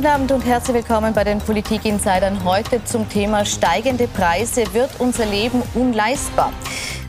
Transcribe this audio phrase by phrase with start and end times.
[0.00, 2.42] Guten Abend und herzlich willkommen bei den Politik-Insidern.
[2.42, 4.72] Heute zum Thema steigende Preise.
[4.72, 6.54] Wird unser Leben unleistbar?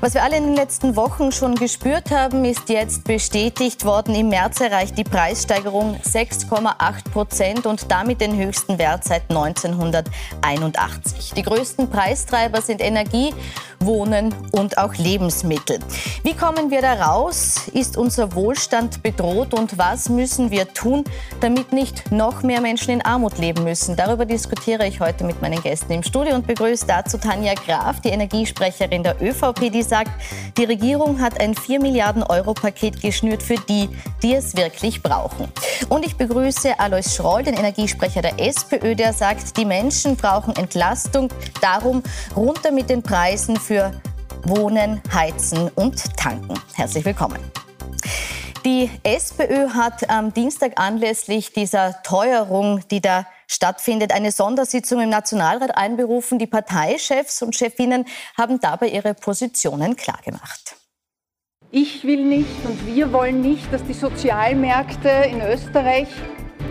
[0.02, 4.16] Was wir alle in den letzten Wochen schon gespürt haben, ist jetzt bestätigt worden.
[4.16, 11.34] Im März erreicht die Preissteigerung 6,8 Prozent und damit den höchsten Wert seit 1981.
[11.36, 13.32] Die größten Preistreiber sind Energie,
[13.80, 15.80] Wohnen und auch Lebensmittel.
[16.24, 17.68] Wie kommen wir da raus?
[17.74, 21.04] Ist unser Wohlstand bedroht und was müssen wir tun,
[21.42, 23.96] damit nicht noch mehr Menschen in Armut leben müssen?
[23.96, 28.10] Darüber diskutiere ich heute mit meinen Gästen im Studio und begrüße dazu Tanja Graf, die
[28.10, 30.12] Energiesprecherin der ÖVP, die sagt,
[30.58, 33.90] die Regierung hat ein 4 Milliarden Euro Paket geschnürt für die,
[34.24, 35.52] die es wirklich brauchen.
[35.90, 41.28] Und ich begrüße Alois Schroll, den Energiesprecher der SPÖ, der sagt, die Menschen brauchen Entlastung.
[41.60, 42.02] Darum
[42.38, 43.92] runter mit den Preisen für
[44.44, 46.58] Wohnen, Heizen und Tanken.
[46.74, 47.40] Herzlich willkommen.
[48.64, 55.78] Die SPÖ hat am Dienstag anlässlich dieser Teuerung, die da stattfindet, eine Sondersitzung im Nationalrat
[55.78, 56.40] einberufen.
[56.40, 58.06] Die Parteichefs und Chefinnen
[58.38, 60.76] haben dabei ihre Positionen klargemacht.
[61.72, 66.10] Ich will nicht und wir wollen nicht, dass die Sozialmärkte in Österreich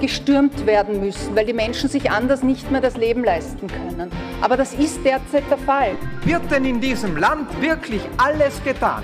[0.00, 4.10] gestürmt werden müssen, weil die Menschen sich anders nicht mehr das Leben leisten können.
[4.40, 5.96] Aber das ist derzeit der Fall.
[6.24, 9.02] Wird denn in diesem Land wirklich alles getan?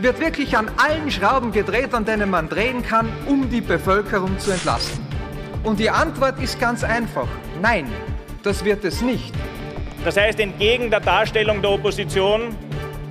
[0.00, 4.50] Wird wirklich an allen Schrauben gedreht, an denen man drehen kann, um die Bevölkerung zu
[4.50, 5.03] entlasten?
[5.64, 7.26] Und die Antwort ist ganz einfach.
[7.62, 7.90] Nein,
[8.42, 9.32] das wird es nicht.
[10.04, 12.54] Das heißt, entgegen der Darstellung der Opposition,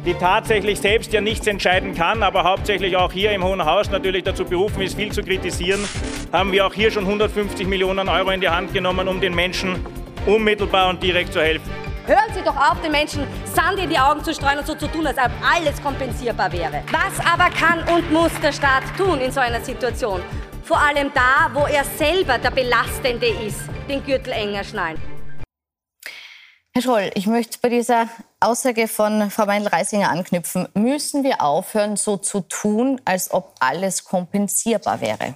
[0.06, 4.24] die tatsächlich selbst ja nichts entscheiden kann, aber hauptsächlich auch hier im Hohen Haus natürlich
[4.24, 5.84] dazu berufen ist, viel zu kritisieren,
[6.32, 9.84] haben wir auch hier schon 150 Millionen Euro in die Hand genommen, um den Menschen
[10.28, 11.72] unmittelbar und direkt zu helfen.
[12.06, 14.88] Hören Sie doch auf, den Menschen Sand in die Augen zu streuen und so zu
[14.88, 16.84] tun, als ob alles kompensierbar wäre.
[16.92, 20.22] Was aber kann und muss der Staat tun in so einer Situation?
[20.64, 23.60] Vor allem da, wo er selber der Belastende ist,
[23.90, 24.98] den Gürtel enger schnallen.
[26.72, 28.08] Herr Schroll, ich möchte bei dieser
[28.40, 30.70] Aussage von Frau Meindl-Reisinger anknüpfen.
[30.74, 35.36] Müssen wir aufhören, so zu tun, als ob alles kompensierbar wäre?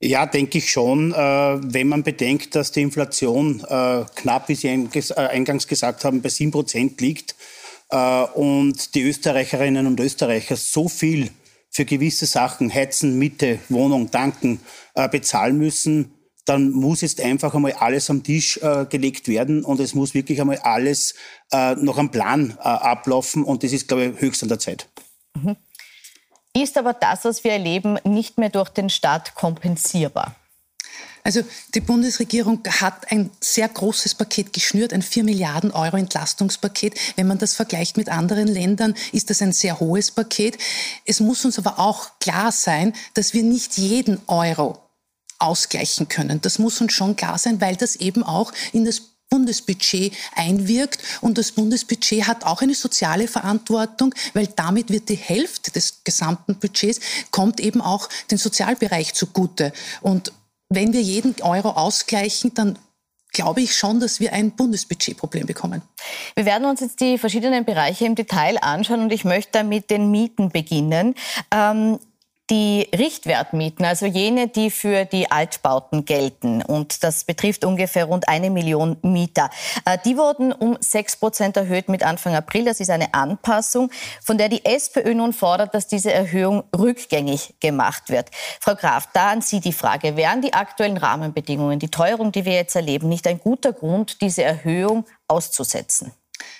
[0.00, 1.12] Ja, denke ich schon.
[1.12, 6.20] Äh, wenn man bedenkt, dass die Inflation äh, knapp, wie Sie äh, eingangs gesagt haben,
[6.20, 7.36] bei 7 Prozent liegt
[8.34, 11.30] und die Österreicherinnen und Österreicher so viel
[11.74, 14.60] für gewisse Sachen, Heizen, Miete, Wohnung, Tanken,
[14.94, 16.14] äh, bezahlen müssen,
[16.46, 20.40] dann muss jetzt einfach einmal alles am Tisch äh, gelegt werden und es muss wirklich
[20.40, 21.14] einmal alles
[21.52, 24.88] äh, noch am Plan äh, ablaufen und das ist, glaube ich, höchst an der Zeit.
[25.34, 25.56] Mhm.
[26.56, 30.36] Ist aber das, was wir erleben, nicht mehr durch den Staat kompensierbar?
[31.22, 31.42] Also
[31.74, 36.98] die Bundesregierung hat ein sehr großes Paket geschnürt, ein 4 Milliarden Euro Entlastungspaket.
[37.16, 40.58] Wenn man das vergleicht mit anderen Ländern, ist das ein sehr hohes Paket.
[41.04, 44.78] Es muss uns aber auch klar sein, dass wir nicht jeden Euro
[45.38, 46.40] ausgleichen können.
[46.40, 51.02] Das muss uns schon klar sein, weil das eben auch in das Bundesbudget einwirkt.
[51.20, 56.56] Und das Bundesbudget hat auch eine soziale Verantwortung, weil damit wird die Hälfte des gesamten
[56.56, 57.00] Budgets,
[57.30, 59.72] kommt eben auch den Sozialbereich zugute.
[60.02, 60.32] Und
[60.68, 62.78] wenn wir jeden Euro ausgleichen, dann
[63.32, 65.82] glaube ich schon, dass wir ein Bundesbudgetproblem bekommen.
[66.34, 70.10] Wir werden uns jetzt die verschiedenen Bereiche im Detail anschauen und ich möchte mit den
[70.10, 71.14] Mieten beginnen.
[71.50, 71.98] Ähm,
[72.50, 78.50] die Richtwertmieten, also jene, die für die Altbauten gelten, und das betrifft ungefähr rund eine
[78.50, 79.50] Million Mieter,
[79.86, 82.66] äh, die wurden um sechs Prozent erhöht mit Anfang April.
[82.66, 83.90] Das ist eine Anpassung,
[84.22, 88.28] von der die SPÖ nun fordert, dass diese Erhöhung rückgängig gemacht wird.
[88.60, 92.54] Frau Graf, da an Sie die Frage, wären die aktuellen Rahmenbedingungen, die Teuerung, die wir
[92.54, 96.12] jetzt erleben, nicht ein guter Grund, diese Erhöhung auszusetzen?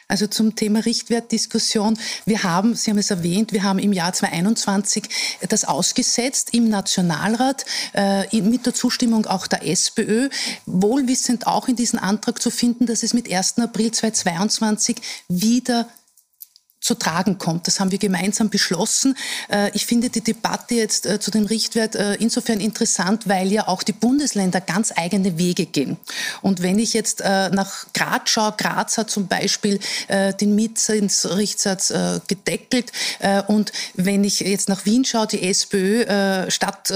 [0.06, 1.98] Also zum Thema Richtwertdiskussion.
[2.26, 5.04] Wir haben, Sie haben es erwähnt, wir haben im Jahr 2021
[5.48, 10.28] das ausgesetzt im Nationalrat äh, mit der Zustimmung auch der SPÖ,
[10.66, 13.58] wohlwissend auch in diesem Antrag zu finden, dass es mit 1.
[13.58, 14.96] April 2022
[15.28, 15.88] wieder
[16.84, 17.66] zu tragen kommt.
[17.66, 19.16] Das haben wir gemeinsam beschlossen.
[19.50, 23.68] Äh, ich finde die Debatte jetzt äh, zu dem Richtwert äh, insofern interessant, weil ja
[23.68, 25.96] auch die Bundesländer ganz eigene Wege gehen.
[26.42, 29.78] Und wenn ich jetzt nach Graz schaue, Graz hat zum Beispiel
[30.08, 31.92] den Mietzinsrichtsatz
[32.26, 32.92] gedeckelt.
[33.46, 36.90] Und wenn ich jetzt nach Wien schaue, die SPÖ Stadt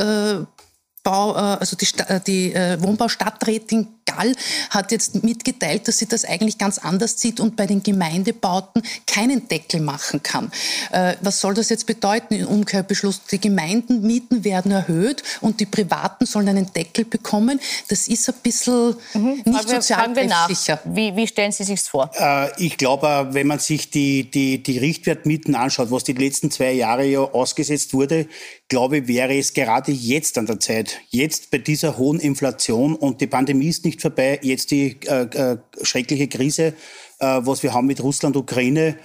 [1.05, 1.87] also die,
[2.27, 4.35] die Wohnbaustadträtin Gall
[4.71, 9.49] hat jetzt mitgeteilt, dass sie das eigentlich ganz anders sieht und bei den Gemeindebauten keinen
[9.49, 10.51] Deckel machen kann.
[10.93, 13.23] Äh, was soll das jetzt bedeuten im Umkehrbeschluss?
[13.31, 17.61] Die Gemeindenmieten werden erhöht und die Privaten sollen einen Deckel bekommen.
[17.89, 19.43] Das ist ein bisschen mhm.
[19.45, 20.81] nicht sozialrechtssicher.
[20.85, 22.11] Wie, wie stellen Sie sich vor?
[22.15, 26.73] Äh, ich glaube, wenn man sich die, die, die Richtwertmieten anschaut, was die letzten zwei
[26.73, 28.27] Jahre ja ausgesetzt wurde,
[28.69, 33.21] glaube ich, wäre es gerade jetzt an der Zeit, jetzt bei dieser hohen Inflation und
[33.21, 36.75] die Pandemie ist nicht vorbei, jetzt die äh, äh, schreckliche Krise,
[37.19, 38.97] äh, was wir haben mit Russland, Ukraine,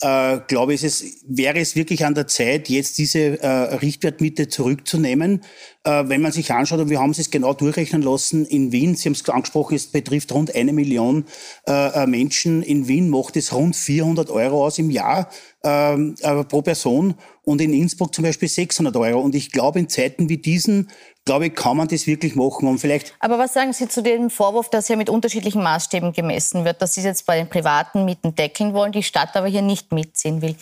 [0.00, 5.42] äh, glaube ich, es wäre es wirklich an der Zeit, jetzt diese äh, Richtwertmiete zurückzunehmen.
[5.84, 9.08] Äh, wenn man sich anschaut, und wir haben es genau durchrechnen lassen, in Wien, Sie
[9.08, 11.24] haben es angesprochen, es betrifft rund eine Million
[11.66, 12.62] äh, äh Menschen.
[12.62, 15.30] In Wien macht es rund 400 Euro aus im Jahr
[15.64, 17.14] ähm, äh, pro Person
[17.48, 19.20] und in Innsbruck zum Beispiel 600 Euro.
[19.20, 20.88] Und ich glaube, in Zeiten wie diesen
[21.24, 22.66] glaube ich, kann man das wirklich machen.
[22.66, 26.64] Und vielleicht Aber was sagen Sie zu dem Vorwurf, dass ja mit unterschiedlichen Maßstäben gemessen
[26.64, 29.92] wird, dass Sie jetzt bei den privaten Mieten deckeln wollen, die Stadt aber hier nicht
[29.92, 30.56] mitziehen will?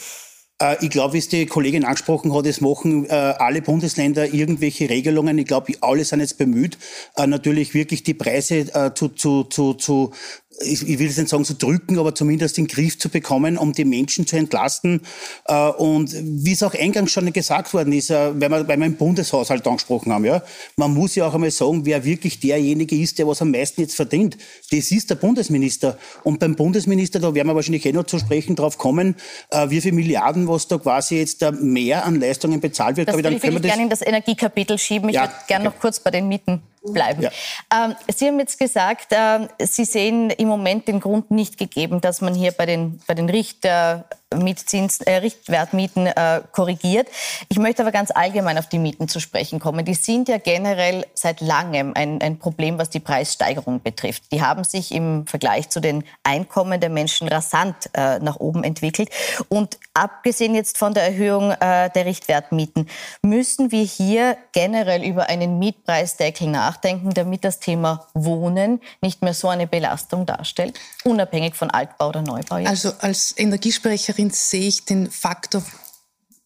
[0.61, 4.89] Äh, ich glaube, wie es die Kollegin angesprochen hat, es machen äh, alle Bundesländer irgendwelche
[4.89, 5.39] Regelungen.
[5.39, 6.79] Ich glaube, alle sind jetzt bemüht,
[7.17, 10.13] äh, natürlich wirklich die Preise zu, zu, zu, zu
[10.61, 13.59] ich, ich will es nicht sagen zu drücken, aber zumindest in den Griff zu bekommen,
[13.59, 15.01] um die Menschen zu entlasten.
[15.47, 18.87] Äh, und wie es auch eingangs schon gesagt worden ist, äh, weil wir, weil wir
[18.87, 20.43] im Bundeshaushalt angesprochen haben, ja,
[20.77, 23.97] man muss ja auch einmal sagen, wer wirklich derjenige ist, der was am meisten jetzt
[23.97, 24.37] verdient.
[24.71, 25.99] Das ist der Bundesminister.
[26.25, 29.17] Und beim Bundesminister, da werden wir wahrscheinlich eh noch zu sprechen drauf kommen,
[29.51, 33.09] äh, wie viele Milliarden, was da quasi jetzt mehr an Leistungen bezahlt wird.
[33.09, 35.09] Das würde ich, ich gerne in das Energiekapitel schieben.
[35.09, 35.75] Ich ja, würde gerne okay.
[35.75, 36.63] noch kurz bei den Mieten
[36.93, 37.23] bleiben.
[37.23, 37.31] Ja.
[37.73, 42.21] Ähm, Sie haben jetzt gesagt, äh, Sie sehen im Moment den Grund nicht gegeben, dass
[42.21, 47.09] man hier bei den, bei den Richter Mietzins, äh, Richtwertmieten äh, korrigiert.
[47.49, 49.85] Ich möchte aber ganz allgemein auf die Mieten zu sprechen kommen.
[49.85, 54.25] Die sind ja generell seit langem ein, ein Problem, was die Preissteigerung betrifft.
[54.33, 59.11] Die haben sich im Vergleich zu den Einkommen der Menschen rasant äh, nach oben entwickelt.
[59.49, 62.89] Und abgesehen jetzt von der Erhöhung äh, der Richtwertmieten,
[63.23, 69.49] müssen wir hier generell über einen Mietpreisdeckel nachdenken, damit das Thema Wohnen nicht mehr so
[69.49, 72.57] eine Belastung darstellt, unabhängig von Altbau oder Neubau.
[72.57, 72.69] Jetzt.
[72.69, 75.63] Also als Energiesprecherin Bürgerin sehe ich den Faktor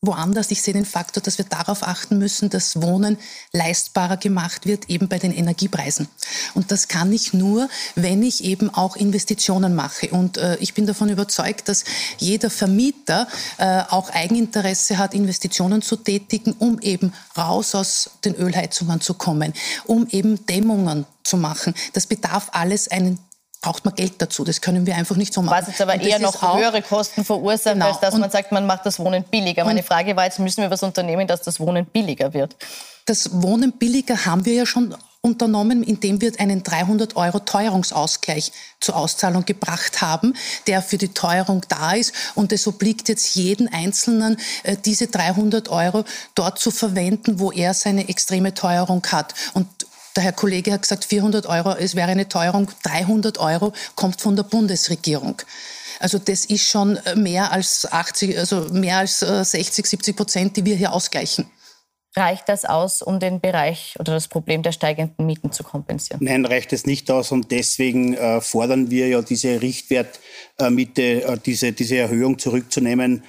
[0.03, 0.51] woanders.
[0.51, 3.19] Ich sehe den Faktor, dass wir darauf achten müssen, dass Wohnen
[3.53, 6.09] leistbarer gemacht wird, eben bei den Energiepreisen.
[6.55, 10.09] Und das kann ich nur, wenn ich eben auch Investitionen mache.
[10.09, 11.85] Und äh, ich bin davon überzeugt, dass
[12.19, 13.29] jeder Vermieter
[13.59, 19.53] äh, auch Eigeninteresse hat, Investitionen zu tätigen, um eben raus aus den Ölheizungen zu kommen,
[19.85, 21.75] um eben Dämmungen zu machen.
[21.93, 23.19] Das bedarf alles einen
[23.61, 24.45] braucht man Geld dazu.
[24.45, 25.59] Das können wir einfach nicht so machen.
[25.61, 27.89] Was jetzt aber eher noch höhere Kosten verursacht, genau.
[27.89, 29.65] als dass und man sagt, man macht das Wohnen billiger.
[29.65, 32.57] Meine Frage war jetzt, müssen wir was unternehmen, dass das Wohnen billiger wird?
[33.07, 38.97] Das Wohnen billiger haben wir ja schon unternommen, indem wir einen 300 Euro Teuerungsausgleich zur
[38.97, 40.35] Auszahlung gebracht haben,
[40.67, 42.15] der für die Teuerung da ist.
[42.35, 46.05] Und es obliegt jetzt jeden Einzelnen, äh, diese 300 Euro
[46.35, 49.35] dort zu verwenden, wo er seine extreme Teuerung hat.
[49.53, 49.67] Und
[50.17, 54.37] der Herr Kollege hat gesagt, 400 Euro, es wäre eine Teuerung, 300 Euro kommt von
[54.37, 55.43] der Bundesregierung.
[56.01, 60.65] Also das ist schon mehr als 80, also mehr als 60, äh, 70 Prozent, die
[60.65, 61.51] wir hier ausgleichen.
[62.17, 66.19] Reicht das aus, um den Bereich oder das Problem der steigenden Mieten zu kompensieren?
[66.25, 71.73] Nein, reicht es nicht aus und deswegen äh, fordern wir ja diese Richtwertmiete, äh, diese,
[71.73, 73.23] diese Erhöhung zurückzunehmen.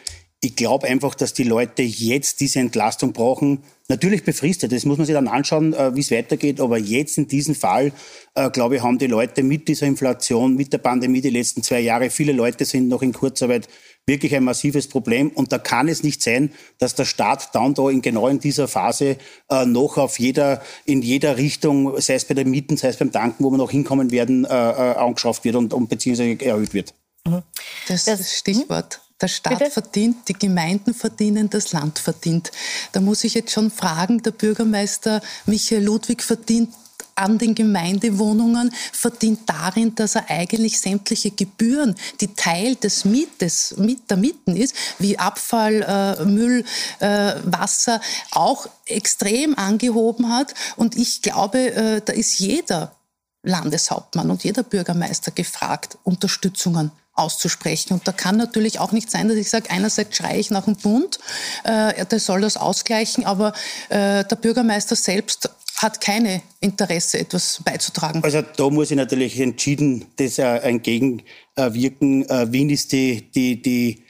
[0.44, 3.60] Ich glaube einfach, dass die Leute jetzt diese Entlastung brauchen.
[3.90, 6.60] Natürlich befristet, das muss man sich dann anschauen, äh, wie es weitergeht.
[6.60, 7.92] Aber jetzt in diesem Fall,
[8.34, 11.82] äh, glaube ich, haben die Leute mit dieser Inflation, mit der Pandemie die letzten zwei
[11.82, 13.68] Jahre, viele Leute sind noch in Kurzarbeit,
[14.08, 15.30] wirklich ein massives Problem.
[15.30, 18.68] Und da kann es nicht sein, dass der Staat dann da in genau in dieser
[18.68, 19.18] Phase
[19.48, 23.12] äh, noch auf jeder, in jeder Richtung, sei es bei den Mieten, sei es beim
[23.12, 26.96] Tanken, wo wir noch hinkommen werden, äh, äh angeschafft wird und, und beziehungsweise erhöht wird.
[27.28, 27.44] Mhm.
[27.88, 29.02] Das, das Stichwort.
[29.22, 29.72] Der Staat Bitte?
[29.72, 32.52] verdient, die Gemeinden verdienen, das Land verdient.
[32.92, 36.74] Da muss ich jetzt schon fragen, der Bürgermeister Michael Ludwig verdient
[37.16, 44.10] an den Gemeindewohnungen verdient darin, dass er eigentlich sämtliche Gebühren, die Teil des Mietes, mit
[44.10, 46.64] der Mieten ist, wie Abfall, äh, Müll,
[47.00, 48.02] äh, Wasser,
[48.32, 50.54] auch extrem angehoben hat.
[50.78, 52.96] Und ich glaube, äh, da ist jeder
[53.44, 57.94] Landeshauptmann und jeder Bürgermeister gefragt, Unterstützungen auszusprechen.
[57.94, 60.76] Und da kann natürlich auch nicht sein, dass ich sage, einerseits schreie ich nach dem
[60.76, 61.20] Bund,
[61.64, 63.54] äh, der soll das ausgleichen, aber
[63.90, 68.24] äh, der Bürgermeister selbst hat keine Interesse, etwas beizutragen.
[68.24, 72.30] Also da muss ich natürlich entschieden das äh, entgegenwirken.
[72.30, 74.04] Äh, Wien ist die, die, die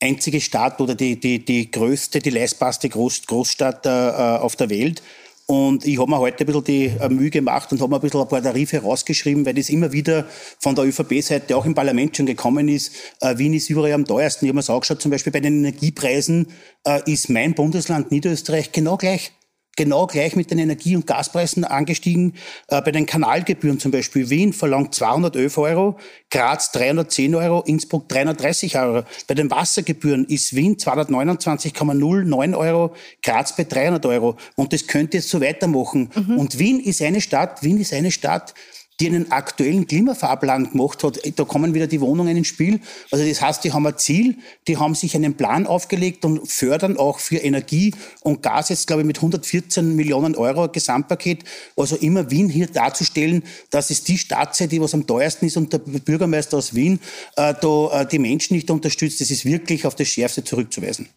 [0.00, 5.02] einzige Stadt oder die, die, die größte, die leistbarste Groß, Großstadt äh, auf der Welt.
[5.50, 8.02] Und ich habe mir heute ein bisschen die äh, Mühe gemacht und habe mir ein
[8.02, 10.26] bisschen ein paar Tarife rausgeschrieben, weil das immer wieder
[10.58, 12.92] von der ÖVP-Seite auch im Parlament schon gekommen ist.
[13.22, 14.44] Äh, Wien ist überall am teuersten.
[14.44, 16.48] Ich habe mir das angeschaut, zum Beispiel bei den Energiepreisen
[16.84, 19.32] äh, ist mein Bundesland Niederösterreich genau gleich
[19.78, 22.34] genau gleich mit den Energie- und Gaspreisen angestiegen.
[22.66, 25.98] Äh, bei den Kanalgebühren zum Beispiel Wien verlangt 211 Euro,
[26.30, 29.04] Graz 310 Euro, Innsbruck 330 Euro.
[29.26, 34.36] Bei den Wassergebühren ist Wien 229,09 Euro, Graz bei 300 Euro.
[34.56, 36.10] Und das könnte jetzt so weitermachen.
[36.14, 36.38] Mhm.
[36.38, 38.54] Und Wien ist eine Stadt, Wien ist eine Stadt,
[39.00, 41.20] die einen aktuellen Klimafahrplan gemacht hat.
[41.36, 42.80] Da kommen wieder die Wohnungen ins Spiel.
[43.10, 46.96] Also das heißt, die haben ein Ziel, die haben sich einen Plan aufgelegt und fördern
[46.96, 51.44] auch für Energie und Gas jetzt, glaube ich, mit 114 Millionen Euro Gesamtpaket.
[51.76, 55.56] Also immer Wien hier darzustellen, dass es die Stadt sei, die was am teuersten ist
[55.56, 56.98] und der Bürgermeister aus Wien
[57.36, 59.20] äh, da äh, die Menschen nicht unterstützt.
[59.20, 61.08] Das ist wirklich auf das Schärfste zurückzuweisen.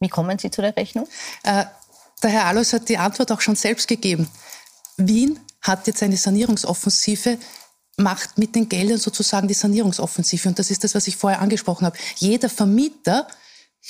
[0.00, 1.08] Wie kommen Sie zu der Rechnung?
[1.42, 1.64] Äh,
[2.22, 4.28] der Herr Alois hat die Antwort auch schon selbst gegeben.
[4.96, 7.38] Wien hat jetzt eine Sanierungsoffensive
[7.96, 10.48] macht mit den Geldern sozusagen die Sanierungsoffensive.
[10.48, 11.96] Und das ist das, was ich vorher angesprochen habe.
[12.16, 13.26] Jeder Vermieter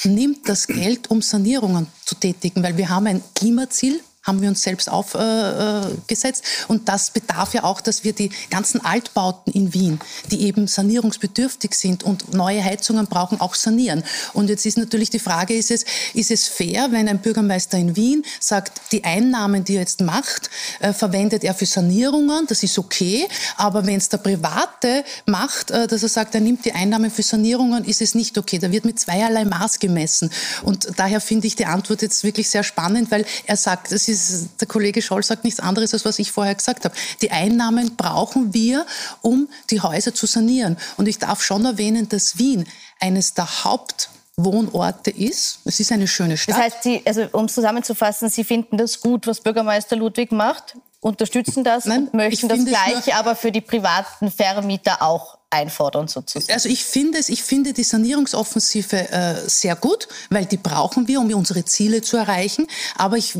[0.04, 4.62] nimmt das Geld, um Sanierungen zu tätigen, weil wir haben ein Klimaziel haben wir uns
[4.62, 6.44] selbst aufgesetzt.
[6.44, 10.00] Äh, und das bedarf ja auch, dass wir die ganzen Altbauten in Wien,
[10.30, 14.02] die eben sanierungsbedürftig sind und neue Heizungen brauchen, auch sanieren.
[14.32, 17.96] Und jetzt ist natürlich die Frage, ist es, ist es fair, wenn ein Bürgermeister in
[17.96, 20.48] Wien sagt, die Einnahmen, die er jetzt macht,
[20.80, 23.28] äh, verwendet er für Sanierungen, das ist okay.
[23.56, 27.22] Aber wenn es der Private macht, äh, dass er sagt, er nimmt die Einnahmen für
[27.22, 28.58] Sanierungen, ist es nicht okay.
[28.58, 30.30] Da wird mit zweierlei Maß gemessen.
[30.62, 34.13] Und daher finde ich die Antwort jetzt wirklich sehr spannend, weil er sagt, es ist
[34.14, 36.94] ist, der Kollege Scholl sagt nichts anderes, als was ich vorher gesagt habe.
[37.22, 38.86] Die Einnahmen brauchen wir,
[39.22, 40.76] um die Häuser zu sanieren.
[40.96, 42.66] Und ich darf schon erwähnen, dass Wien
[43.00, 45.60] eines der Hauptwohnorte ist.
[45.64, 46.56] Es ist eine schöne Stadt.
[46.56, 50.74] Das heißt, Sie, also, um es zusammenzufassen, Sie finden das gut, was Bürgermeister Ludwig macht,
[51.00, 56.52] unterstützen das Nein, und möchten das Gleiche aber für die privaten Vermieter auch einfordern sozusagen.
[56.52, 61.20] Also ich finde es, ich finde die Sanierungsoffensive äh, sehr gut, weil die brauchen wir,
[61.20, 62.66] um unsere Ziele zu erreichen.
[62.96, 63.38] Aber ich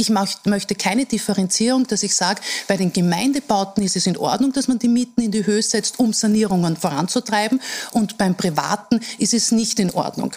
[0.00, 4.66] ich möchte keine Differenzierung, dass ich sage, bei den Gemeindebauten ist es in Ordnung, dass
[4.66, 7.60] man die Mieten in die Höhe setzt, um Sanierungen voranzutreiben.
[7.92, 10.34] Und beim Privaten ist es nicht in Ordnung.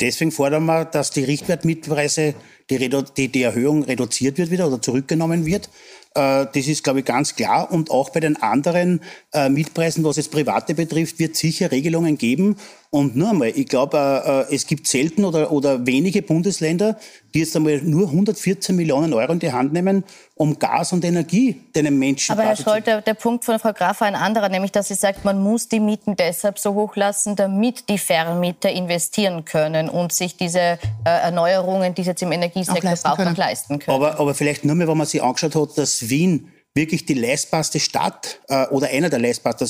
[0.00, 2.34] Deswegen fordern wir, dass die Richtwertmietpreise,
[2.70, 5.68] die, die, die Erhöhung reduziert wird wieder oder zurückgenommen wird.
[6.14, 7.70] Äh, das ist, glaube ich, ganz klar.
[7.70, 9.00] Und auch bei den anderen
[9.32, 12.56] äh, Mietpreisen, was jetzt Private betrifft, wird sicher Regelungen geben.
[12.92, 16.98] Und nur einmal, ich glaube, äh, es gibt selten oder, oder wenige Bundesländer,
[17.32, 20.02] die jetzt einmal nur 114 Millionen Euro in die Hand nehmen,
[20.34, 24.00] um Gas und Energie den Menschen Aber Herr Scholl, der, der Punkt von Frau Graf
[24.00, 27.36] war ein anderer, nämlich dass sie sagt, man muss die Mieten deshalb so hoch lassen,
[27.36, 32.96] damit die Vermieter investieren können und sich diese äh, Erneuerungen, die sie jetzt im Energiesektor
[33.04, 33.96] brauchen, leisten können.
[33.96, 37.78] Aber, aber vielleicht nur mal, wenn man sich angeschaut hat, dass Wien wirklich die leistbarste
[37.78, 39.68] Stadt äh, oder einer der leistbarsten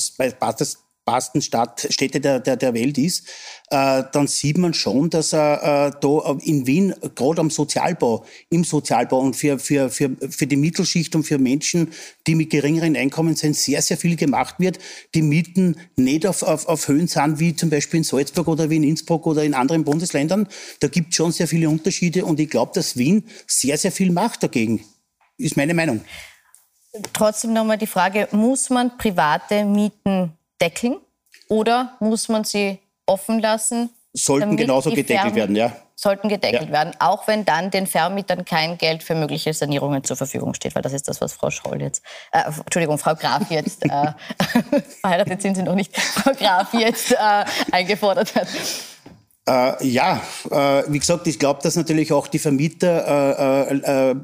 [1.39, 3.27] Stadtstädte der, der, der Welt ist,
[3.69, 8.63] äh, dann sieht man schon, dass er äh, da in Wien gerade am Sozialbau, im
[8.63, 11.91] Sozialbau und für, für, für, für die Mittelschicht und für Menschen,
[12.27, 14.79] die mit geringeren Einkommen sind, sehr, sehr viel gemacht wird.
[15.15, 18.77] Die Mieten nicht auf, auf, auf Höhen sind, wie zum Beispiel in Salzburg oder wie
[18.77, 20.47] in Innsbruck oder in anderen Bundesländern.
[20.79, 24.11] Da gibt es schon sehr viele Unterschiede und ich glaube, dass Wien sehr, sehr viel
[24.11, 24.83] macht dagegen.
[25.37, 26.01] Ist meine Meinung.
[27.13, 30.97] Trotzdem nochmal die Frage, muss man private Mieten deckeln
[31.49, 33.89] oder muss man sie offen lassen?
[34.13, 35.75] Sollten genauso gedeckelt werden, ja.
[35.95, 36.71] Sollten gedeckelt ja.
[36.71, 40.81] werden, auch wenn dann den Vermietern kein Geld für mögliche Sanierungen zur Verfügung steht, weil
[40.81, 43.89] das ist das, was Frau Scholl jetzt, äh, Entschuldigung, Frau Graf jetzt, äh,
[45.01, 48.47] verheiratet sind Sie noch nicht, Frau Graf jetzt äh, eingefordert hat.
[49.47, 54.15] Äh, ja, äh, wie gesagt, ich glaube, dass natürlich auch die Vermieter äh,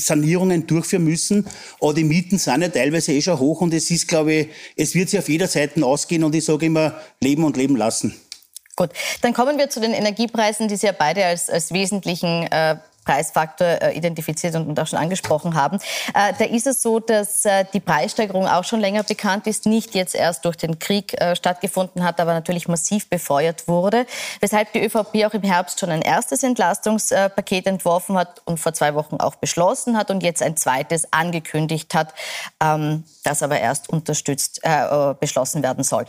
[0.00, 1.46] Sanierungen durchführen müssen.
[1.80, 4.94] Aber die Mieten sind ja teilweise eh schon hoch und es ist, glaube ich, es
[4.94, 8.14] wird sich auf jeder Seite ausgehen und ich sage immer, leben und leben lassen.
[8.76, 8.90] Gut,
[9.22, 12.76] dann kommen wir zu den Energiepreisen, die Sie ja beide als, als wesentlichen äh,
[13.08, 15.78] Preisfaktor äh, identifiziert und auch schon angesprochen haben.
[16.14, 19.94] Äh, da ist es so, dass äh, die Preissteigerung auch schon länger bekannt ist, nicht
[19.94, 24.06] jetzt erst durch den Krieg stattgefunden hat, aber natürlich massiv befeuert wurde,
[24.40, 28.94] weshalb die ÖVP auch im Herbst schon ein erstes Entlastungspaket entworfen hat und vor zwei
[28.94, 32.12] Wochen auch beschlossen hat und jetzt ein zweites angekündigt hat,
[32.62, 34.60] ähm, das aber erst unterstützt
[35.20, 36.04] beschlossen werden soll.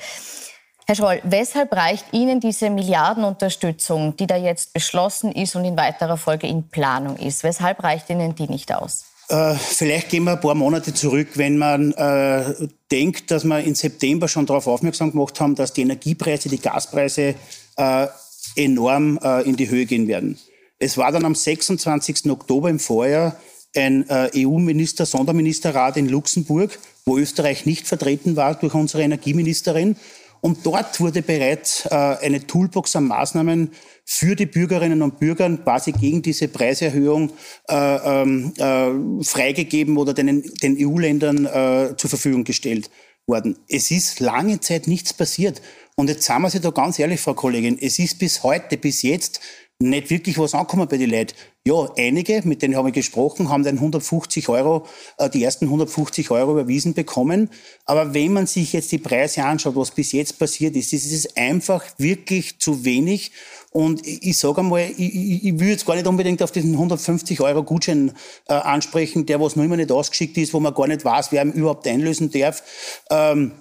[0.89, 6.17] Herr Schroll, weshalb reicht Ihnen diese Milliardenunterstützung, die da jetzt beschlossen ist und in weiterer
[6.17, 9.05] Folge in Planung ist, weshalb reicht Ihnen die nicht aus?
[9.27, 13.75] Äh, vielleicht gehen wir ein paar Monate zurück, wenn man äh, denkt, dass wir im
[13.75, 17.35] September schon darauf aufmerksam gemacht haben, dass die Energiepreise, die Gaspreise
[17.77, 18.07] äh,
[18.55, 20.39] enorm äh, in die Höhe gehen werden.
[20.79, 22.31] Es war dann am 26.
[22.31, 23.35] Oktober im Vorjahr
[23.75, 29.95] ein äh, EU-Minister, Sonderministerrat in Luxemburg, wo Österreich nicht vertreten war durch unsere Energieministerin.
[30.41, 33.71] Und dort wurde bereits äh, eine Toolbox an Maßnahmen
[34.05, 37.31] für die Bürgerinnen und Bürger quasi gegen diese Preiserhöhung
[37.67, 42.89] äh, ähm, äh, freigegeben oder den, EU-Ländern äh, zur Verfügung gestellt
[43.27, 43.57] worden.
[43.67, 45.61] Es ist lange Zeit nichts passiert.
[45.95, 49.01] Und jetzt sagen wir Sie da ganz ehrlich, Frau Kollegin, es ist bis heute, bis
[49.01, 49.41] jetzt
[49.79, 51.33] nicht wirklich was angekommen bei den Leuten.
[51.69, 54.87] Ja, einige, mit denen habe ich gesprochen, haben dann 150 Euro,
[55.19, 57.51] äh, die ersten 150 Euro überwiesen bekommen.
[57.85, 61.37] Aber wenn man sich jetzt die Preise anschaut, was bis jetzt passiert ist, ist es
[61.37, 63.33] einfach wirklich zu wenig.
[63.69, 67.39] Und ich, sage einmal, ich, ich, ich will jetzt gar nicht unbedingt auf diesen 150
[67.41, 68.13] Euro Gutschein
[68.47, 71.43] äh, ansprechen, der was noch immer nicht ausgeschickt ist, wo man gar nicht weiß, wer
[71.43, 72.63] ihn überhaupt einlösen darf.
[73.11, 73.51] Ähm,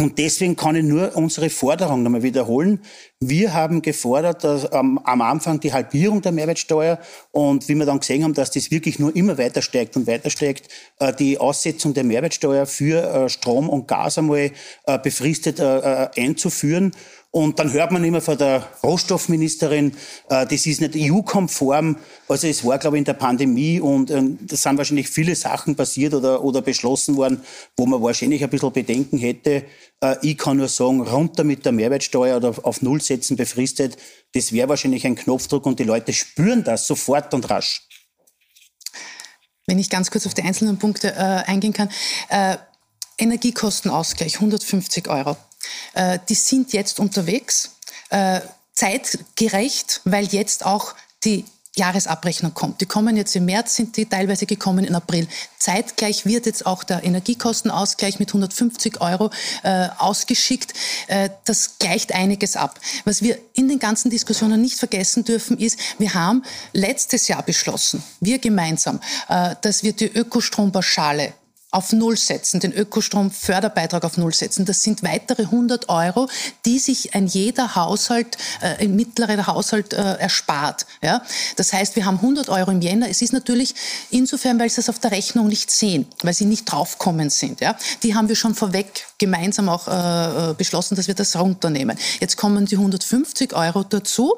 [0.00, 2.82] und deswegen kann ich nur unsere Forderung nochmal wiederholen.
[3.20, 7.00] Wir haben gefordert, dass ähm, am Anfang die Halbierung der Mehrwertsteuer
[7.32, 10.30] und wie wir dann gesehen haben, dass das wirklich nur immer weiter steigt und weiter
[10.30, 10.68] steigt,
[11.00, 14.52] äh, die Aussetzung der Mehrwertsteuer für äh, Strom und Gas einmal
[14.86, 16.92] äh, befristet äh, äh, einzuführen.
[17.30, 19.92] Und dann hört man immer von der Rohstoffministerin,
[20.30, 21.96] äh, das ist nicht EU-konform.
[22.26, 25.74] Also es war, glaube ich, in der Pandemie und äh, da sind wahrscheinlich viele Sachen
[25.74, 27.42] passiert oder, oder beschlossen worden,
[27.76, 29.64] wo man wahrscheinlich ein bisschen Bedenken hätte.
[30.00, 33.96] Äh, ich kann nur sagen, runter mit der Mehrwertsteuer oder auf Null setzen befristet.
[34.32, 37.86] Das wäre wahrscheinlich ein Knopfdruck und die Leute spüren das sofort und rasch.
[39.66, 41.90] Wenn ich ganz kurz auf die einzelnen Punkte äh, eingehen kann.
[42.30, 42.56] Äh,
[43.18, 45.36] Energiekostenausgleich, 150 Euro.
[45.92, 47.72] Äh, die sind jetzt unterwegs,
[48.10, 48.40] äh,
[48.72, 51.44] zeitgerecht, weil jetzt auch die
[51.78, 52.80] Jahresabrechnung kommt.
[52.80, 55.26] Die kommen jetzt im März, sind die teilweise gekommen in April.
[55.58, 59.30] Zeitgleich wird jetzt auch der Energiekostenausgleich mit 150 Euro
[59.62, 60.74] äh, ausgeschickt.
[61.06, 62.78] Äh, das gleicht einiges ab.
[63.04, 68.02] Was wir in den ganzen Diskussionen nicht vergessen dürfen, ist, wir haben letztes Jahr beschlossen,
[68.20, 71.32] wir gemeinsam, äh, dass wir die Ökostrompauschale
[71.70, 74.64] auf Null setzen, den Ökostromförderbeitrag auf Null setzen.
[74.64, 76.28] Das sind weitere 100 Euro,
[76.64, 80.86] die sich ein jeder Haushalt, äh, ein mittlerer Haushalt äh, erspart.
[81.02, 81.22] Ja?
[81.56, 83.10] Das heißt, wir haben 100 Euro im Jänner.
[83.10, 83.74] Es ist natürlich
[84.10, 87.60] insofern, weil Sie es auf der Rechnung nicht sehen, weil Sie nicht draufkommen sind.
[87.60, 87.76] Ja?
[88.02, 91.98] Die haben wir schon vorweg gemeinsam auch äh, äh beschlossen, dass wir das runternehmen.
[92.20, 94.36] Jetzt kommen die 150 Euro dazu,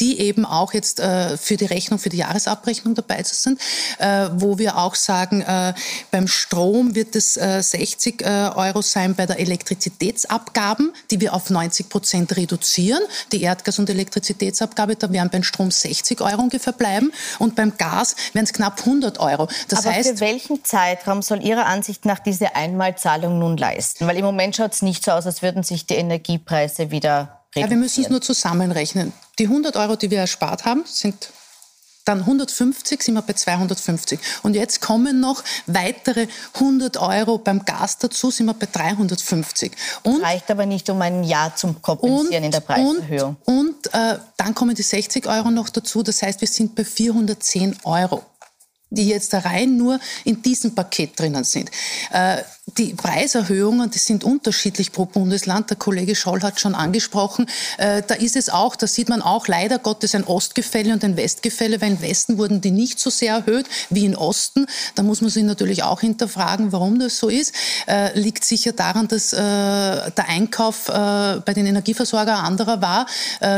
[0.00, 3.60] die eben auch jetzt äh, für die Rechnung, für die Jahresabrechnung dabei sind,
[3.98, 5.74] äh, wo wir auch sagen, äh,
[6.10, 11.50] beim Strom wird es äh, 60 äh, Euro sein bei der Elektrizitätsabgaben, die wir auf
[11.50, 13.02] 90 Prozent reduzieren.
[13.32, 18.16] Die Erdgas- und Elektrizitätsabgabe, da werden beim Strom 60 Euro ungefähr bleiben und beim Gas
[18.32, 19.48] werden es knapp 100 Euro.
[19.68, 24.06] Das Aber heißt, für welchen Zeitraum soll Ihrer Ansicht nach diese Einmalzahlung nun leisten?
[24.06, 27.64] Weil im Moment schaut es nicht so aus, als würden sich die Energiepreise wieder reduzieren.
[27.64, 29.12] Ja, wir müssen es nur zusammenrechnen.
[29.38, 31.30] Die 100 Euro, die wir erspart haben, sind
[32.04, 34.18] dann 150 sind wir bei 250.
[34.42, 39.72] Und jetzt kommen noch weitere 100 Euro beim Gas dazu, sind wir bei 350.
[40.02, 43.36] Und, Reicht aber nicht, um ein Jahr zu kompensieren und, in der Preiserhöhung.
[43.44, 46.02] Und, und äh, dann kommen die 60 Euro noch dazu.
[46.02, 48.24] Das heißt, wir sind bei 410 Euro
[48.92, 51.70] die jetzt rein nur in diesem Paket drinnen sind.
[52.10, 52.38] Äh,
[52.78, 55.70] die Preiserhöhungen, die sind unterschiedlich pro Bundesland.
[55.70, 57.46] Der Kollege Scholl hat schon angesprochen.
[57.78, 61.16] Äh, da ist es auch, da sieht man auch leider Gottes ein Ostgefälle und ein
[61.16, 64.66] Westgefälle, weil im Westen wurden die nicht so sehr erhöht wie im Osten.
[64.94, 67.52] Da muss man sich natürlich auch hinterfragen, warum das so ist.
[67.88, 73.06] Äh, liegt sicher daran, dass der Einkauf bei den Energieversorgern anderer war,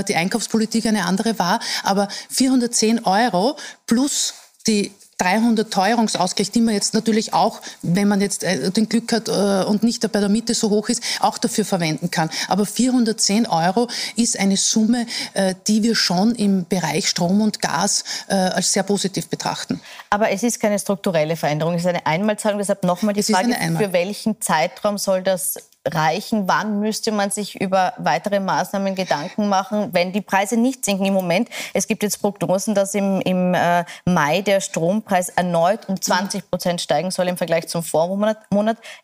[0.08, 1.60] die Einkaufspolitik eine andere war.
[1.82, 4.34] Aber 410 Euro plus
[4.66, 9.28] die 300 Teuerungsausgleich, die man jetzt natürlich auch, wenn man jetzt äh, den Glück hat
[9.28, 12.30] äh, und nicht bei der Miete so hoch ist, auch dafür verwenden kann.
[12.48, 18.04] Aber 410 Euro ist eine Summe, äh, die wir schon im Bereich Strom und Gas
[18.28, 19.80] als sehr positiv betrachten.
[20.10, 22.58] Aber es ist keine strukturelle Veränderung, es ist eine Einmalzahlung.
[22.58, 26.48] Deshalb nochmal die es Frage, für welchen Zeitraum soll das reichen?
[26.48, 31.14] Wann müsste man sich über weitere Maßnahmen Gedanken machen, wenn die Preise nicht sinken im
[31.14, 31.48] Moment?
[31.72, 36.80] Es gibt jetzt Prognosen, dass im, im äh, Mai der Strompreis erneut um 20 Prozent
[36.80, 38.38] steigen soll im Vergleich zum Vormonat.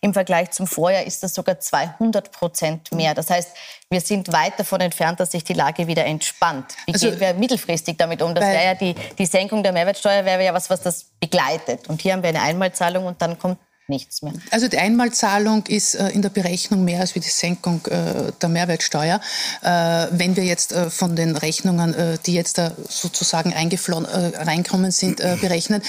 [0.00, 3.14] Im Vergleich zum Vorjahr ist das sogar 200 Prozent mehr.
[3.14, 3.50] Das heißt,
[3.90, 6.76] wir sind weit davon entfernt, dass sich die Lage wieder entspannt.
[6.86, 8.34] Wie also, gehen wir mittelfristig damit um?
[8.34, 11.88] Das wäre ja die, die Senkung der Mehrwertsteuer wäre ja was, was das begleitet.
[11.88, 13.58] Und hier haben wir eine Einmalzahlung und dann kommt
[13.90, 14.32] nichts mehr.
[14.50, 18.48] Also die Einmalzahlung ist äh, in der Berechnung mehr als wie die Senkung äh, der
[18.48, 19.20] Mehrwertsteuer.
[19.62, 25.82] Äh, wenn wir jetzt von den Rechnungen, die jetzt sozusagen reinkommen sind, berechnen,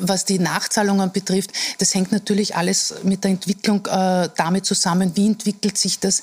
[0.00, 3.88] was die Nachzahlungen betrifft, das hängt natürlich alles mit der Entwicklung
[4.36, 6.20] damit zusammen, wie entwickelt sich das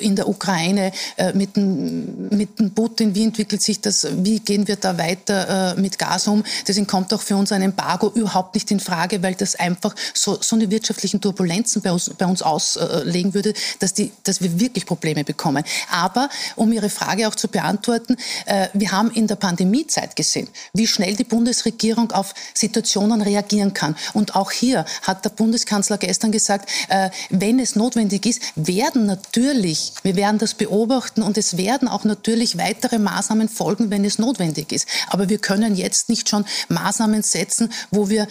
[0.00, 0.92] in der Ukraine
[1.34, 5.98] mit, dem, mit dem Putin, wie entwickelt sich das, wie gehen wir da weiter mit
[5.98, 6.44] Gas um.
[6.66, 10.38] Deswegen kommt auch für uns ein Embargo überhaupt nicht in Frage, weil das einfach so,
[10.40, 14.86] so eine wirtschaftlichen Turbulenzen bei uns, bei uns auslegen würde, dass, die, dass wir wirklich
[14.86, 15.64] Probleme bekommen.
[15.90, 20.86] Aber um Ihre Frage auch zu beantworten, äh, wir haben in der Pandemiezeit gesehen, wie
[20.86, 23.96] schnell die Bundesregierung auf Situationen reagieren kann.
[24.12, 29.92] Und auch hier hat der Bundeskanzler gestern gesagt, äh, wenn es notwendig ist, werden natürlich,
[30.02, 34.72] wir werden das beobachten und es werden auch natürlich weitere Maßnahmen folgen, wenn es notwendig
[34.72, 34.86] ist.
[35.08, 38.28] Aber wir können jetzt nicht schon Maßnahmen setzen, wo wir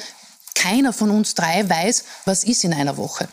[0.55, 3.27] keiner von uns drei weiß, was ist in einer Woche.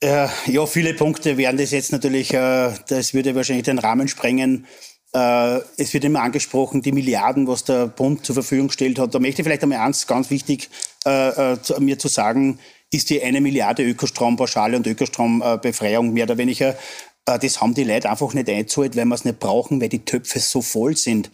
[0.00, 4.66] Äh, ja, viele Punkte wären das jetzt natürlich, äh, das würde wahrscheinlich den Rahmen sprengen.
[5.12, 9.14] Äh, es wird immer angesprochen, die Milliarden, was der Bund zur Verfügung gestellt hat.
[9.14, 10.70] Da möchte ich vielleicht einmal eins ganz wichtig
[11.04, 12.60] äh, mir zu sagen,
[12.92, 16.76] ist die eine Milliarde Ökostrompauschale und Ökostrombefreiung mehr oder weniger.
[17.24, 20.38] Das haben die Leute einfach nicht eingezahlt, weil wir es nicht brauchen, weil die Töpfe
[20.38, 21.30] so voll sind.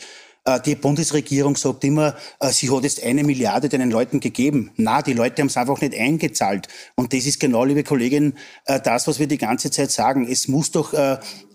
[0.47, 4.71] Äh, die Bundesregierung sagt immer, äh, sie hat jetzt eine Milliarde den Leuten gegeben.
[4.77, 6.69] Na, die Leute haben es einfach nicht eingezahlt.
[6.97, 8.35] Und das ist genau, liebe Kollegin,
[8.67, 10.27] äh, das, was wir die ganze Zeit sagen.
[10.31, 10.93] Es muss doch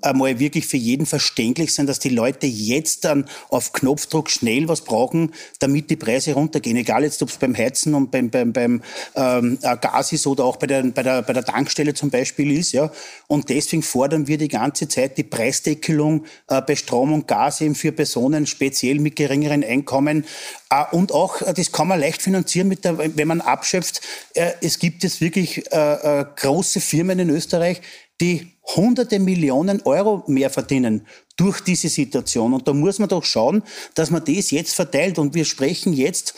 [0.01, 4.81] einmal wirklich für jeden verständlich sein, dass die Leute jetzt dann auf Knopfdruck schnell was
[4.81, 6.77] brauchen, damit die Preise runtergehen.
[6.77, 8.81] Egal jetzt, ob es beim Heizen und beim, beim, beim
[9.15, 12.71] ähm, Gas ist oder auch bei der, bei, der, bei der Tankstelle zum Beispiel ist.
[12.71, 12.91] Ja.
[13.27, 17.75] Und deswegen fordern wir die ganze Zeit die Preisdeckelung äh, bei Strom und Gas eben
[17.75, 20.25] für Personen, speziell mit geringeren Einkommen.
[20.69, 24.01] Äh, und auch, äh, das kann man leicht finanzieren, mit der, wenn man abschöpft.
[24.33, 27.81] Äh, es gibt jetzt wirklich große Firmen in Österreich,
[28.21, 32.53] die hunderte Millionen Euro mehr verdienen durch diese Situation.
[32.53, 33.63] Und da muss man doch schauen,
[33.95, 35.19] dass man das jetzt verteilt.
[35.19, 36.33] Und wir sprechen jetzt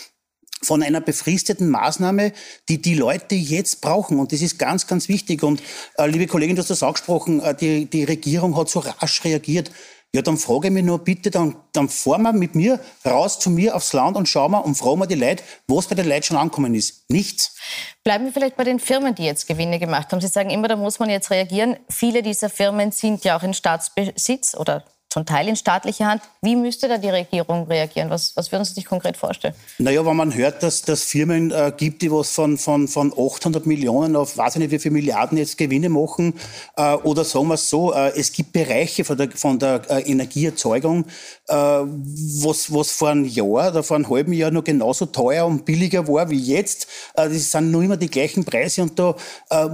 [0.61, 2.33] von einer befristeten Maßnahme,
[2.69, 4.19] die die Leute jetzt brauchen.
[4.19, 5.43] Und das ist ganz, ganz wichtig.
[5.43, 5.61] Und
[5.97, 9.71] äh, liebe Kollegin, du hast das angesprochen, äh, die, die Regierung hat so rasch reagiert.
[10.13, 13.49] Ja, dann frage ich mich nur bitte, dann, dann fahren wir mit mir raus zu
[13.49, 16.23] mir aufs Land und schauen wir und fragen wir die Leute, was bei den Leuten
[16.23, 17.09] schon angekommen ist.
[17.09, 17.55] Nichts.
[18.03, 20.19] Bleiben wir vielleicht bei den Firmen, die jetzt Gewinne gemacht haben.
[20.19, 21.77] Sie sagen immer, da muss man jetzt reagieren.
[21.87, 26.21] Viele dieser Firmen sind ja auch in Staatsbesitz oder zum Teil in staatlicher Hand.
[26.41, 28.09] Wie müsste da die Regierung reagieren?
[28.09, 29.53] Was, was würden Sie sich konkret vorstellen?
[29.77, 33.65] Naja, wenn man hört, dass es Firmen äh, gibt, die was von, von, von 800
[33.65, 36.33] Millionen auf weiß ich nicht wie viele Milliarden jetzt Gewinne machen,
[36.77, 40.09] äh, oder sagen wir es so, äh, es gibt Bereiche von der, von der äh,
[40.09, 41.03] Energieerzeugung,
[41.49, 45.65] äh, was, was vor einem Jahr oder vor einem halben Jahr noch genauso teuer und
[45.65, 46.87] billiger war wie jetzt.
[47.15, 49.15] Äh, das sind nur immer die gleichen Preise und da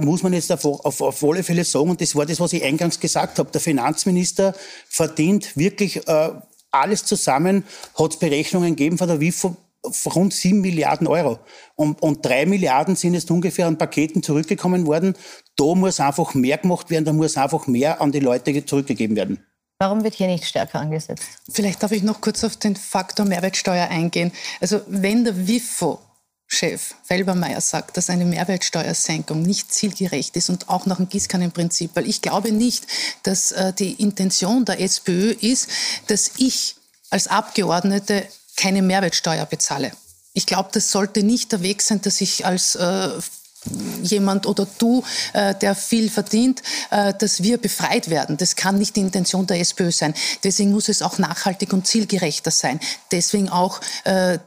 [0.00, 2.64] muss man jetzt auf, auf, auf alle Fälle sagen, und das war das, was ich
[2.64, 4.54] eingangs gesagt habe, der Finanzminister
[4.88, 6.30] verdient sind wirklich äh,
[6.70, 7.64] alles zusammen,
[7.98, 9.56] hat es Berechnungen gegeben von der WIFO
[10.14, 11.38] rund 7 Milliarden Euro.
[11.76, 15.14] Und, und 3 Milliarden sind jetzt ungefähr an Paketen zurückgekommen worden.
[15.56, 19.44] Da muss einfach mehr gemacht werden, da muss einfach mehr an die Leute zurückgegeben werden.
[19.80, 21.22] Warum wird hier nicht stärker angesetzt?
[21.48, 24.32] Vielleicht darf ich noch kurz auf den Faktor Mehrwertsteuer eingehen.
[24.60, 26.00] Also wenn der WIFO
[26.50, 32.08] Chef Felbermeier sagt, dass eine Mehrwertsteuersenkung nicht zielgerecht ist und auch nach dem Gießkannenprinzip, weil
[32.08, 32.86] ich glaube nicht,
[33.22, 35.68] dass äh, die Intention der SPÖ ist,
[36.06, 36.76] dass ich
[37.10, 39.92] als Abgeordnete keine Mehrwertsteuer bezahle.
[40.32, 43.10] Ich glaube, das sollte nicht der Weg sein, dass ich als äh,
[44.02, 48.36] jemand oder du, äh, der viel verdient, äh, dass wir befreit werden.
[48.36, 50.14] Das kann nicht die Intention der SPÖ sein.
[50.44, 52.80] Deswegen muss es auch nachhaltig und zielgerechter sein.
[53.10, 54.38] Deswegen auch äh,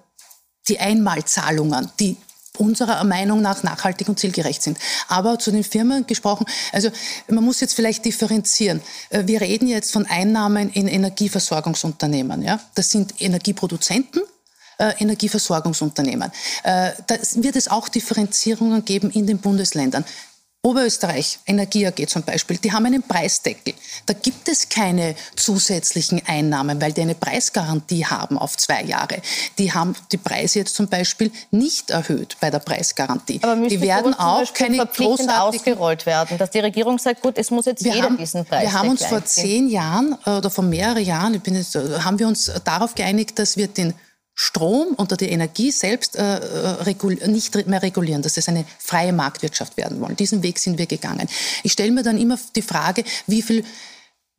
[0.71, 2.15] die Einmalzahlungen, die
[2.57, 4.77] unserer Meinung nach nachhaltig und zielgerecht sind.
[5.07, 6.89] Aber zu den Firmen gesprochen, also
[7.27, 8.81] man muss jetzt vielleicht differenzieren.
[9.09, 12.41] Äh, wir reden jetzt von Einnahmen in Energieversorgungsunternehmen.
[12.41, 12.59] Ja?
[12.75, 14.21] Das sind Energieproduzenten,
[14.77, 16.31] äh, Energieversorgungsunternehmen.
[16.63, 20.05] Äh, da wird es auch Differenzierungen geben in den Bundesländern.
[20.63, 23.73] Oberösterreich, Energie AG zum Beispiel, die haben einen Preisdeckel.
[24.05, 29.23] Da gibt es keine zusätzlichen Einnahmen, weil die eine Preisgarantie haben auf zwei Jahre.
[29.57, 33.39] Die haben die Preise jetzt zum Beispiel nicht erhöht bei der Preisgarantie.
[33.41, 37.83] Aber die werden auch keine ausgerollt werden, dass die Regierung sagt, gut, es muss jetzt
[37.83, 41.03] wir jeder haben, diesen Preis Wir haben uns vor zehn Jahren äh, oder vor mehreren
[41.03, 43.95] Jahren, jetzt, äh, haben wir uns darauf geeinigt, dass wir den
[44.43, 49.77] Strom oder die Energie selbst äh, äh nicht mehr regulieren, dass es eine freie Marktwirtschaft
[49.77, 50.15] werden wollen.
[50.15, 51.27] Diesen Weg sind wir gegangen.
[51.61, 53.63] Ich stelle mir dann immer die Frage, wie viel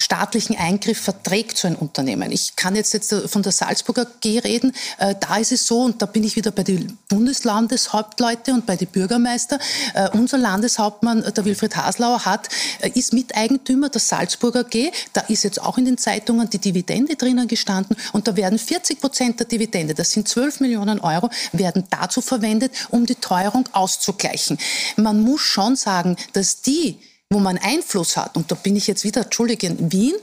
[0.02, 2.32] staatlichen Eingriff verträgt so ein Unternehmen.
[2.32, 4.72] Ich kann jetzt, jetzt von der Salzburger G reden.
[4.98, 8.76] Äh, da ist es so, und da bin ich wieder bei den Bundeslandeshauptleute und bei
[8.76, 9.60] den Bürgermeister.
[9.94, 12.48] Äh, unser Landeshauptmann, der Wilfried Haslauer, hat,
[12.80, 14.90] äh, ist Miteigentümer der Salzburger G.
[15.12, 19.00] Da ist jetzt auch in den Zeitungen die Dividende drinnen gestanden und da werden 40
[19.00, 24.58] Prozent der Dividende, das sind 12 Millionen Euro, werden dazu verwendet, um die Teuerung auszugleichen.
[24.96, 26.98] Man muss schon sagen, dass die,
[27.32, 30.14] wo man Einfluss hat, und da bin ich jetzt wieder, Entschuldige, in Wien,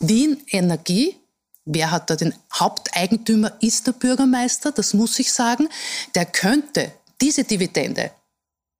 [0.00, 1.16] Wien Energie,
[1.64, 5.68] wer hat da den Haupteigentümer, ist der Bürgermeister, das muss ich sagen,
[6.14, 8.10] der könnte diese Dividende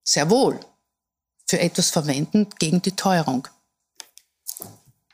[0.04, 0.58] sehr wohl
[1.46, 3.48] für etwas verwenden gegen die Teuerung.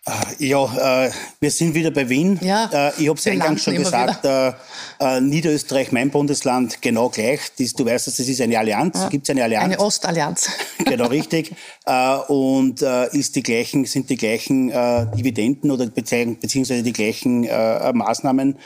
[0.06, 2.38] Äh, ja, äh, wir sind wieder bei Wien.
[2.42, 4.52] Ja, äh, ich habe es eingangs schon gesagt, äh,
[5.00, 7.40] äh, Niederösterreich, mein Bundesland, genau gleich.
[7.58, 8.98] Das, du weißt, das ist eine Allianz.
[8.98, 9.64] Ja, Gibt es eine Allianz?
[9.64, 10.50] Eine Ostallianz.
[10.84, 11.54] genau, richtig.
[11.86, 18.58] Äh, und ist die gleichen, sind die gleichen Dividenden oder beziehungsweise die gleichen Maßnahmen.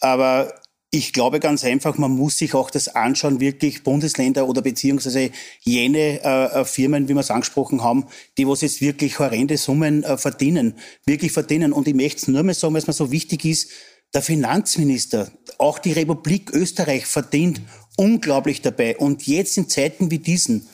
[0.00, 0.52] Aber
[0.96, 5.30] ich glaube ganz einfach, man muss sich auch das anschauen, wirklich Bundesländer oder beziehungsweise
[5.60, 8.06] jene äh, Firmen, wie wir es angesprochen haben,
[8.38, 11.72] die was jetzt wirklich horrende Summen äh, verdienen, wirklich verdienen.
[11.72, 13.70] Und ich möchte es nur mal sagen, was mir so wichtig ist,
[14.14, 17.60] der Finanzminister, auch die Republik Österreich verdient
[17.96, 18.96] unglaublich dabei.
[18.96, 20.68] Und jetzt in Zeiten wie diesen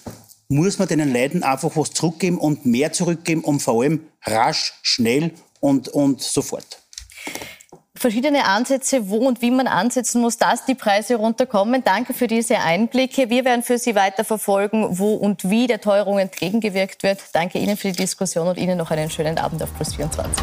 [0.48, 5.32] muss man den Leuten einfach was zurückgeben und mehr zurückgeben und vor allem rasch, schnell
[5.61, 6.82] und, und sofort
[8.02, 11.82] verschiedene Ansätze, wo und wie man ansetzen muss, dass die Preise runterkommen.
[11.84, 13.30] Danke für diese Einblicke.
[13.30, 17.20] Wir werden für Sie weiter verfolgen, wo und wie der Teuerung entgegengewirkt wird.
[17.32, 20.42] Danke Ihnen für die Diskussion und Ihnen noch einen schönen Abend auf Plus 24.